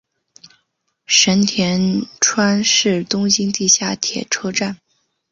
[1.05, 4.79] 神田川是东京地下铁车站。